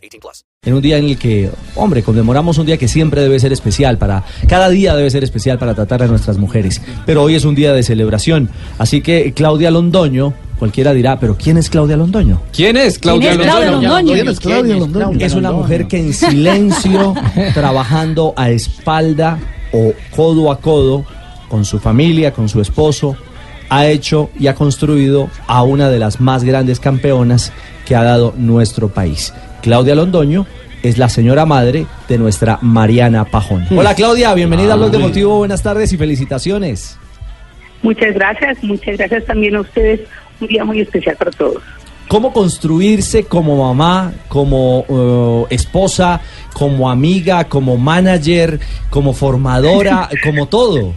[0.00, 0.44] 18 plus.
[0.62, 3.98] En un día en el que, hombre, conmemoramos un día que siempre debe ser especial
[3.98, 4.24] para...
[4.48, 6.82] Cada día debe ser especial para tratar a nuestras mujeres.
[7.06, 8.50] Pero hoy es un día de celebración.
[8.78, 12.42] Así que Claudia Londoño Cualquiera dirá, pero ¿quién es Claudia Londoño?
[12.52, 14.12] ¿Quién es Claudia, Londoño?
[14.12, 15.18] ¿Quién es Claudia Londoño?
[15.18, 17.14] Es una mujer que en silencio,
[17.54, 19.38] trabajando a espalda
[19.72, 21.06] o codo a codo
[21.48, 23.16] con su familia, con su esposo,
[23.70, 27.54] ha hecho y ha construido a una de las más grandes campeonas
[27.86, 29.32] que ha dado nuestro país.
[29.60, 30.46] Claudia Londoño
[30.82, 33.66] es la señora madre de nuestra Mariana Pajón.
[33.70, 33.78] Hmm.
[33.78, 36.98] Hola Claudia, bienvenida a Blog Deportivo, buenas tardes y felicitaciones.
[37.82, 40.00] Muchas gracias, muchas gracias también a ustedes,
[40.40, 41.62] un día muy especial para todos
[42.10, 46.20] cómo construirse como mamá, como uh, esposa,
[46.52, 48.58] como amiga, como manager,
[48.90, 50.92] como formadora, como todo.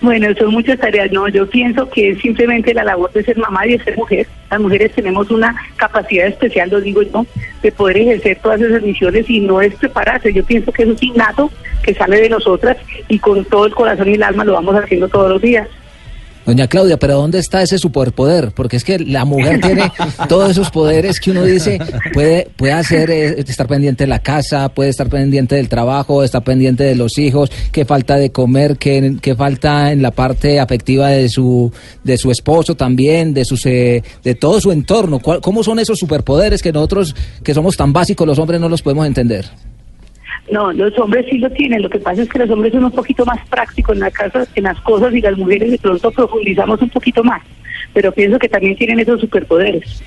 [0.00, 1.10] Bueno, son muchas tareas.
[1.10, 4.28] No, yo pienso que es simplemente la labor de ser mamá y de ser mujer.
[4.50, 7.26] Las mujeres tenemos una capacidad especial, lo digo yo,
[7.62, 10.32] de poder ejercer todas esas misiones y no es prepararse.
[10.32, 11.50] Yo pienso que es un innato
[11.82, 12.76] que sale de nosotras
[13.08, 15.68] y con todo el corazón y el alma lo vamos haciendo todos los días.
[16.48, 18.52] Doña Claudia, pero ¿dónde está ese superpoder?
[18.52, 19.92] Porque es que la mujer tiene
[20.30, 21.78] todos esos poderes que uno dice,
[22.14, 26.42] puede, puede hacer, eh, estar pendiente de la casa, puede estar pendiente del trabajo, estar
[26.42, 31.08] pendiente de los hijos, qué falta de comer, qué, qué falta en la parte afectiva
[31.08, 31.70] de su,
[32.02, 35.20] de su esposo también, de, sus, eh, de todo su entorno.
[35.20, 39.06] ¿Cómo son esos superpoderes que nosotros, que somos tan básicos, los hombres no los podemos
[39.06, 39.50] entender?
[40.50, 41.82] No, los hombres sí lo tienen.
[41.82, 44.46] Lo que pasa es que los hombres son un poquito más prácticos en, la casa,
[44.54, 47.42] en las cosas y las mujeres de pronto profundizamos un poquito más.
[47.92, 50.02] Pero pienso que también tienen esos superpoderes.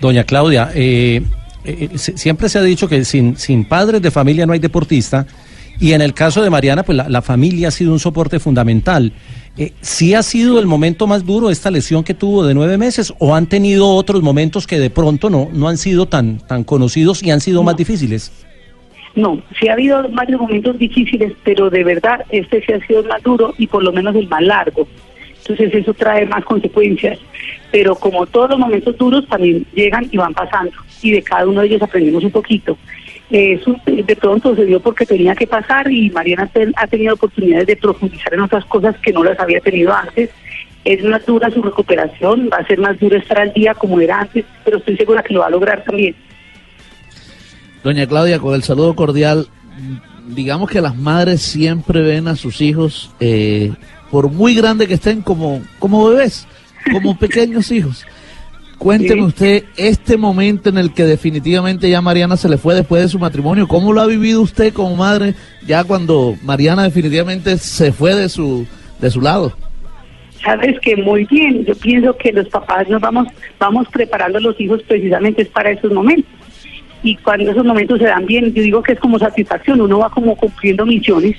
[0.00, 1.22] Doña Claudia, eh,
[1.64, 5.26] eh, siempre se ha dicho que sin, sin padres de familia no hay deportista.
[5.78, 9.12] Y en el caso de Mariana, pues la, familia ha sido un soporte fundamental.
[9.56, 13.14] Eh, ¿Sí ha sido el momento más duro esta lesión que tuvo de nueve meses
[13.18, 17.22] o han tenido otros momentos que de pronto no, no han sido tan, tan conocidos
[17.22, 18.30] y han sido más difíciles?
[19.20, 23.08] No, sí ha habido varios momentos difíciles, pero de verdad este sí ha sido el
[23.08, 24.88] más duro y por lo menos el más largo.
[25.40, 27.18] Entonces eso trae más consecuencias,
[27.70, 30.72] pero como todos los momentos duros también llegan y van pasando
[31.02, 32.78] y de cada uno de ellos aprendemos un poquito.
[33.30, 37.76] Eso de pronto se dio porque tenía que pasar y Mariana ha tenido oportunidades de
[37.76, 40.30] profundizar en otras cosas que no las había tenido antes.
[40.82, 44.20] Es más dura su recuperación, va a ser más duro estar al día como era
[44.20, 46.16] antes, pero estoy segura que lo va a lograr también.
[47.82, 49.48] Doña Claudia, con el saludo cordial,
[50.28, 53.72] digamos que las madres siempre ven a sus hijos, eh,
[54.10, 56.46] por muy grande que estén, como, como bebés,
[56.92, 58.06] como pequeños hijos.
[58.78, 63.08] Cuénteme usted este momento en el que definitivamente ya Mariana se le fue después de
[63.08, 63.68] su matrimonio.
[63.68, 65.34] ¿Cómo lo ha vivido usted como madre
[65.66, 68.66] ya cuando Mariana definitivamente se fue de su,
[68.98, 69.52] de su lado?
[70.42, 71.62] Sabes que muy bien.
[71.66, 75.92] Yo pienso que los papás nos vamos, vamos preparando a los hijos precisamente para esos
[75.92, 76.39] momentos
[77.02, 80.10] y cuando esos momentos se dan bien, yo digo que es como satisfacción, uno va
[80.10, 81.36] como cumpliendo misiones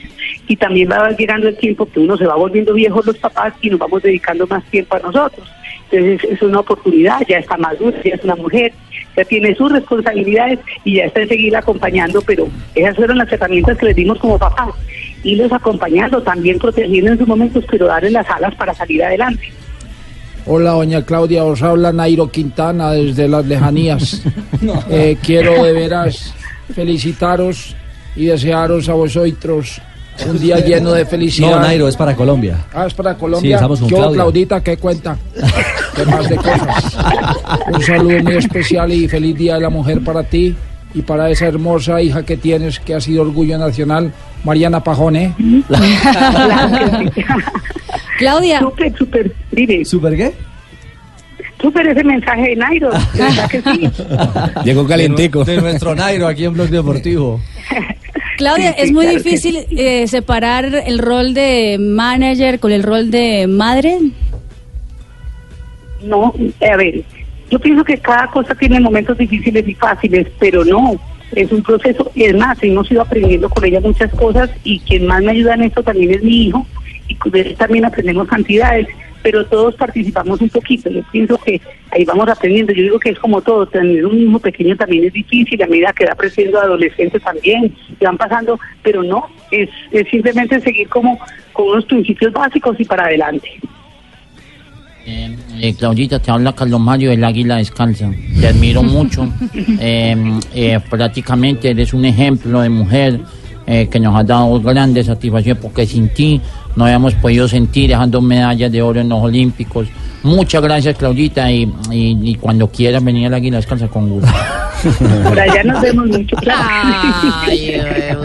[0.48, 3.70] y también va llegando el tiempo que uno se va volviendo viejo los papás y
[3.70, 5.48] nos vamos dedicando más tiempo a nosotros.
[5.92, 8.74] Entonces es una oportunidad, ya está madura, ya es una mujer,
[9.16, 13.78] ya tiene sus responsabilidades y ya está en seguir acompañando, pero esas fueron las herramientas
[13.78, 14.70] que les dimos como papás,
[15.24, 19.52] los acompañando, también protegiendo en sus momentos, pero darle las alas para salir adelante.
[20.46, 24.24] Hola, doña Claudia, os habla Nairo Quintana desde las lejanías.
[24.92, 26.36] Eh, quiero de veras
[26.76, 27.76] felicitaros
[28.16, 29.82] y desearos a vosotros
[30.30, 31.50] un día lleno de felicidad.
[31.50, 32.64] No, Nairo, es para Colombia.
[32.72, 33.50] Ah, es para Colombia.
[33.50, 35.18] Sí, estamos con Claudita, ¿qué cuenta?
[35.96, 36.96] ¿Qué más de cosas?
[37.74, 40.56] Un saludo muy especial y feliz Día de la Mujer para ti
[40.94, 44.14] y para esa hermosa hija que tienes que ha sido orgullo nacional,
[44.44, 45.34] Mariana Pajone.
[48.22, 48.60] Claudia.
[48.60, 49.36] Súper, súper.
[49.84, 50.32] ¿Súper qué?
[51.60, 53.90] Súper ese mensaje de Nairo, verdad que sí.
[54.64, 55.44] Llegó calientico.
[55.44, 57.42] De, nuestro Nairo aquí en Blog Deportivo.
[58.38, 63.98] Claudia, es muy difícil eh, separar el rol de manager con el rol de madre.
[66.04, 66.32] No,
[66.62, 67.04] a ver,
[67.50, 70.94] yo pienso que cada cosa tiene momentos difíciles y fáciles, pero no,
[71.36, 72.12] es un proceso.
[72.16, 75.64] Es más, hemos ido aprendiendo con ella muchas cosas y quien más me ayuda en
[75.64, 76.68] esto también es mi hijo
[77.12, 78.88] y él también aprendemos cantidades.
[79.24, 80.90] pero todos participamos un poquito.
[80.90, 81.62] Yo pienso que
[81.92, 82.74] ahí vamos aprendiendo.
[82.74, 85.94] Yo digo que es como todo, tener un hijo pequeño también es difícil, a medida
[85.94, 91.20] que va creciendo adolescente también, y van pasando, pero no, es, es simplemente seguir como
[91.54, 93.48] con unos principios básicos y para adelante.
[95.06, 98.12] Eh, eh, Claudita, te habla Carlos Mario del Águila Descalza.
[98.40, 99.28] Te admiro mucho.
[99.84, 100.16] Eh,
[100.54, 103.20] eh, prácticamente eres un ejemplo de mujer
[103.66, 106.40] eh, que nos ha dado grandes satisfacciones porque sin ti
[106.76, 109.88] no habíamos podido sentir dejando medallas de oro en los Olímpicos.
[110.24, 114.30] Muchas gracias, Claudita, y, y- y cuando quieras venir al Águila Descalza con gusto.
[115.24, 116.68] Por allá nos vemos mucho, claro.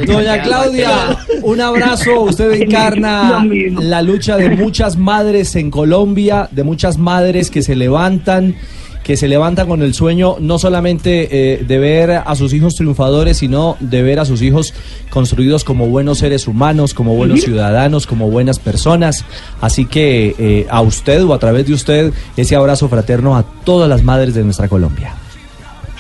[0.06, 2.22] Doña Claudia, un abrazo.
[2.22, 3.44] Usted encarna
[3.80, 8.56] la lucha de muchas madres en Colombia, de muchas madres que se levantan,
[9.02, 13.36] que se levantan con el sueño no solamente eh, de ver a sus hijos triunfadores,
[13.36, 14.74] sino de ver a sus hijos
[15.10, 19.24] construidos como buenos seres humanos, como buenos ciudadanos, como buenas personas.
[19.60, 23.88] Así que eh, a usted o a través de usted, ese abrazo fraterno a todas
[23.88, 25.14] las madres de nuestra Colombia.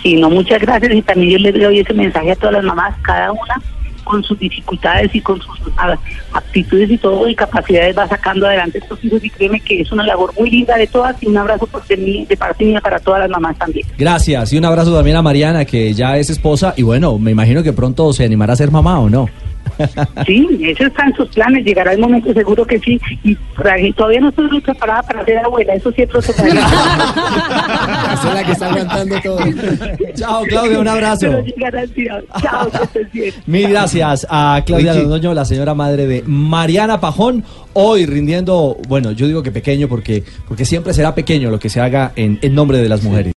[0.06, 2.94] Sí, no, muchas gracias y también yo les doy ese mensaje a todas las mamás,
[3.02, 3.60] cada una
[4.04, 5.98] con sus dificultades y con sus a-
[6.32, 10.04] aptitudes y todo y capacidades va sacando adelante estos hijos y créeme que es una
[10.06, 13.00] labor muy linda de todas y un abrazo por de, mí, de parte mía para
[13.00, 13.84] todas las mamás también.
[13.98, 17.64] Gracias y un abrazo también a Mariana, que ya es esposa y bueno, me imagino
[17.64, 19.28] que pronto se animará a ser mamá o no.
[20.26, 23.36] Sí, eso está en sus planes, llegará el momento seguro que sí y
[23.92, 26.60] todavía no estoy muy preparada para ser abuela, eso sí es otro tema.
[28.12, 29.38] Esa es la que está aguantando todo.
[30.14, 31.26] Chao, Claudia, un abrazo.
[31.26, 32.22] Pero llegará el día.
[32.40, 33.34] Chao, que estés bien.
[33.46, 34.94] Mil gracias a Claudia.
[34.94, 40.24] Londoño, la señora madre de Mariana Pajón, hoy rindiendo, bueno, yo digo que pequeño porque,
[40.48, 43.32] porque siempre será pequeño lo que se haga en, en nombre de las mujeres.